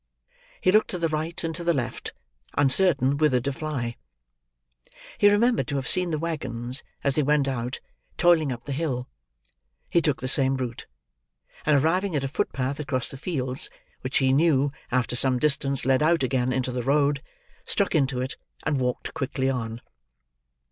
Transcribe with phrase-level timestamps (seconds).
[0.61, 2.11] He looked to the right and to the left,
[2.57, 3.97] uncertain whither to fly.
[5.19, 7.79] He remembered to have seen the waggons, as they went out,
[8.17, 9.07] toiling up the hill.
[9.91, 10.87] He took the same route;
[11.67, 13.69] and arriving at a footpath across the fields:
[13.99, 17.21] which he knew, after some distance, led out again into the road;
[17.65, 19.81] struck into it, and walked quickly on.